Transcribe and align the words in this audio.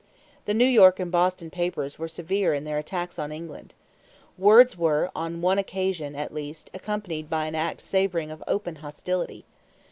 The 0.45 0.55
New 0.55 0.65
York 0.65 0.99
and 0.99 1.11
Boston 1.11 1.51
papers 1.51 1.99
were 1.99 2.07
severe 2.07 2.55
in 2.55 2.63
their 2.63 2.79
attacks 2.79 3.19
on 3.19 3.31
England. 3.31 3.75
Words 4.35 4.75
were, 4.75 5.11
on 5.15 5.41
one 5.43 5.59
occasion 5.59 6.15
at 6.15 6.33
least, 6.33 6.71
accompanied 6.73 7.29
by 7.29 7.45
an 7.45 7.53
act 7.53 7.81
savoring 7.81 8.31
of 8.31 8.43
open 8.47 8.77
hostility. 8.77 9.45